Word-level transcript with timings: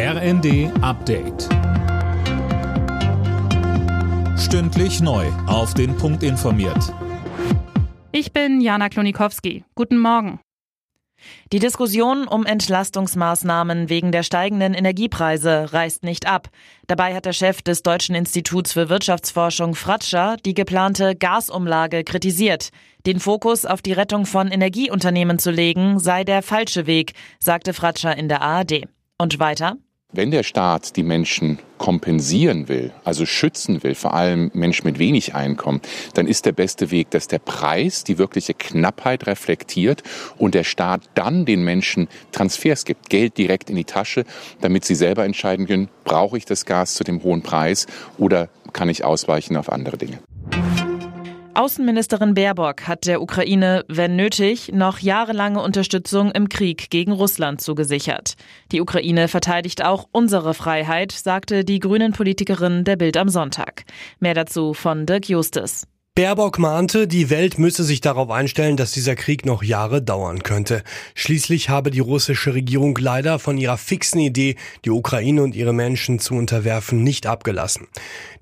RND 0.00 0.70
Update. 0.80 1.48
Stündlich 4.38 5.00
neu. 5.00 5.26
Auf 5.48 5.74
den 5.74 5.96
Punkt 5.96 6.22
informiert. 6.22 6.94
Ich 8.12 8.32
bin 8.32 8.60
Jana 8.60 8.90
Klonikowski. 8.90 9.64
Guten 9.74 9.98
Morgen. 9.98 10.38
Die 11.52 11.58
Diskussion 11.58 12.28
um 12.28 12.46
Entlastungsmaßnahmen 12.46 13.88
wegen 13.88 14.12
der 14.12 14.22
steigenden 14.22 14.72
Energiepreise 14.72 15.72
reißt 15.72 16.04
nicht 16.04 16.28
ab. 16.28 16.48
Dabei 16.86 17.16
hat 17.16 17.24
der 17.24 17.32
Chef 17.32 17.60
des 17.62 17.82
Deutschen 17.82 18.14
Instituts 18.14 18.74
für 18.74 18.88
Wirtschaftsforschung 18.88 19.74
Fratscher 19.74 20.36
die 20.44 20.54
geplante 20.54 21.16
Gasumlage 21.16 22.04
kritisiert. 22.04 22.68
Den 23.04 23.18
Fokus 23.18 23.64
auf 23.64 23.82
die 23.82 23.94
Rettung 23.94 24.26
von 24.26 24.46
Energieunternehmen 24.46 25.40
zu 25.40 25.50
legen, 25.50 25.98
sei 25.98 26.22
der 26.22 26.44
falsche 26.44 26.86
Weg, 26.86 27.14
sagte 27.40 27.72
Fratscher 27.74 28.16
in 28.16 28.28
der 28.28 28.42
ARD. 28.42 28.84
Und 29.20 29.40
weiter? 29.40 29.76
Wenn 30.18 30.32
der 30.32 30.42
Staat 30.42 30.96
die 30.96 31.04
Menschen 31.04 31.60
kompensieren 31.78 32.66
will, 32.66 32.92
also 33.04 33.24
schützen 33.24 33.84
will, 33.84 33.94
vor 33.94 34.14
allem 34.14 34.50
Menschen 34.52 34.84
mit 34.84 34.98
wenig 34.98 35.36
Einkommen, 35.36 35.80
dann 36.14 36.26
ist 36.26 36.44
der 36.44 36.50
beste 36.50 36.90
Weg, 36.90 37.12
dass 37.12 37.28
der 37.28 37.38
Preis 37.38 38.02
die 38.02 38.18
wirkliche 38.18 38.52
Knappheit 38.52 39.28
reflektiert 39.28 40.02
und 40.36 40.56
der 40.56 40.64
Staat 40.64 41.02
dann 41.14 41.44
den 41.44 41.62
Menschen 41.62 42.08
Transfers 42.32 42.84
gibt, 42.84 43.10
Geld 43.10 43.38
direkt 43.38 43.70
in 43.70 43.76
die 43.76 43.84
Tasche, 43.84 44.24
damit 44.60 44.84
sie 44.84 44.96
selber 44.96 45.24
entscheiden 45.24 45.68
können, 45.68 45.88
brauche 46.02 46.36
ich 46.36 46.44
das 46.44 46.66
Gas 46.66 46.94
zu 46.94 47.04
dem 47.04 47.22
hohen 47.22 47.42
Preis 47.42 47.86
oder 48.18 48.48
kann 48.72 48.88
ich 48.88 49.04
ausweichen 49.04 49.56
auf 49.56 49.70
andere 49.70 49.98
Dinge. 49.98 50.18
Außenministerin 51.58 52.34
Baerbock 52.34 52.86
hat 52.86 53.06
der 53.06 53.20
Ukraine, 53.20 53.84
wenn 53.88 54.14
nötig, 54.14 54.70
noch 54.72 55.00
jahrelange 55.00 55.60
Unterstützung 55.60 56.30
im 56.30 56.48
Krieg 56.48 56.88
gegen 56.88 57.10
Russland 57.10 57.60
zugesichert. 57.60 58.34
Die 58.70 58.80
Ukraine 58.80 59.26
verteidigt 59.26 59.84
auch 59.84 60.06
unsere 60.12 60.54
Freiheit, 60.54 61.10
sagte 61.10 61.64
die 61.64 61.80
grünen 61.80 62.12
Politikerin 62.12 62.84
der 62.84 62.94
Bild 62.94 63.16
am 63.16 63.28
Sonntag. 63.28 63.86
Mehr 64.20 64.34
dazu 64.34 64.72
von 64.72 65.04
Dirk 65.04 65.28
Justus. 65.28 65.82
Baerbock 66.18 66.58
mahnte, 66.58 67.06
die 67.06 67.30
Welt 67.30 67.60
müsse 67.60 67.84
sich 67.84 68.00
darauf 68.00 68.28
einstellen, 68.28 68.76
dass 68.76 68.90
dieser 68.90 69.14
Krieg 69.14 69.46
noch 69.46 69.62
Jahre 69.62 70.02
dauern 70.02 70.42
könnte. 70.42 70.82
Schließlich 71.14 71.68
habe 71.68 71.92
die 71.92 72.00
russische 72.00 72.54
Regierung 72.54 72.98
leider 72.98 73.38
von 73.38 73.56
ihrer 73.56 73.78
fixen 73.78 74.18
Idee, 74.18 74.56
die 74.84 74.90
Ukraine 74.90 75.44
und 75.44 75.54
ihre 75.54 75.72
Menschen 75.72 76.18
zu 76.18 76.34
unterwerfen, 76.34 77.04
nicht 77.04 77.28
abgelassen. 77.28 77.86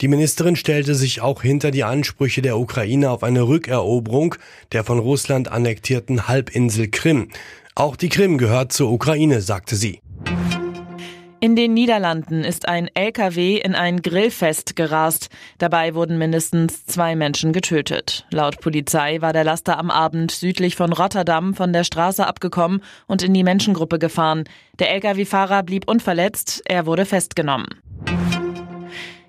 Die 0.01 0.09
Ministerin 0.09 0.57
stellte 0.57 0.95
sich 0.95 1.21
auch 1.21 1.43
hinter 1.43 1.71
die 1.71 1.85
Ansprüche 1.85 2.41
der 2.41 2.57
Ukraine 2.57 3.11
auf 3.11 3.23
eine 3.23 3.47
Rückeroberung 3.47 4.37
der 4.73 4.83
von 4.83 4.99
Russland 4.99 5.49
annektierten 5.49 6.29
Halbinsel 6.29 6.89
Krim. 6.89 7.29
Auch 7.75 7.97
die 7.97 8.09
Krim 8.09 8.39
gehört 8.39 8.73
zur 8.73 8.91
Ukraine, 8.91 9.43
sagte 9.43 9.77
sie. 9.77 10.01
In 11.39 11.55
den 11.55 11.75
Niederlanden 11.75 12.45
ist 12.45 12.67
ein 12.67 12.89
LKW 12.95 13.59
in 13.59 13.75
ein 13.75 14.01
Grillfest 14.01 14.75
gerast. 14.75 15.29
Dabei 15.59 15.95
wurden 15.95 16.17
mindestens 16.17 16.87
zwei 16.87 17.15
Menschen 17.15 17.53
getötet. 17.53 18.25
Laut 18.31 18.61
Polizei 18.61 19.21
war 19.21 19.35
der 19.35 19.45
Laster 19.45 19.79
am 19.79 19.91
Abend 19.91 20.31
südlich 20.31 20.77
von 20.77 20.95
Rotterdam 20.95 21.53
von 21.53 21.75
der 21.75 21.85
Straße 21.85 22.27
abgekommen 22.27 22.83
und 23.07 23.23
in 23.23 23.35
die 23.35 23.45
Menschengruppe 23.45 23.99
gefahren. 23.99 24.45
Der 24.79 24.91
LKW-Fahrer 24.93 25.63
blieb 25.63 25.89
unverletzt, 25.89 26.63
er 26.65 26.87
wurde 26.87 27.05
festgenommen. 27.05 27.67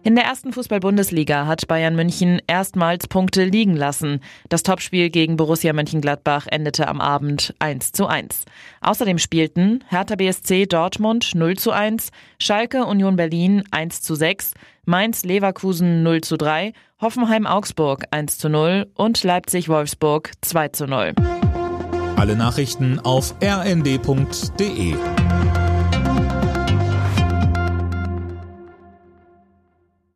In 0.07 0.15
der 0.15 0.23
ersten 0.23 0.53
Fußball-Bundesliga 0.53 1.47
hat 1.47 1.67
Bayern 1.67 1.93
München 1.93 2.41
erstmals 2.47 3.09
Punkte 3.09 3.43
liegen 3.43 3.75
lassen. 3.75 4.21
Das 4.47 4.63
Topspiel 4.63 5.09
gegen 5.09 5.35
Borussia 5.35 5.73
Mönchengladbach 5.73 6.47
endete 6.49 6.87
am 6.87 7.01
Abend 7.01 7.53
1 7.59 7.91
zu 7.91 8.07
1. 8.07 8.45
Außerdem 8.79 9.17
spielten 9.17 9.83
Hertha 9.89 10.15
BSC 10.15 10.65
Dortmund 10.65 11.35
0 11.35 11.57
zu 11.57 11.71
1, 11.71 12.11
Schalke 12.39 12.85
Union 12.85 13.17
Berlin 13.17 13.65
1 13.71 14.01
zu 14.01 14.15
6, 14.15 14.53
Mainz 14.85 15.25
Leverkusen 15.25 16.03
0 16.03 16.21
zu 16.21 16.37
3, 16.37 16.71
Hoffenheim 17.01 17.45
Augsburg 17.45 18.05
1 18.09 18.37
zu 18.37 18.47
0 18.47 18.89
und 18.93 19.21
Leipzig 19.25 19.67
Wolfsburg 19.67 20.31
2 20.39 20.69
zu 20.69 20.87
0. 20.87 21.15
Alle 22.15 22.37
Nachrichten 22.37 23.01
auf 23.01 23.35
rnd.de 23.43 24.95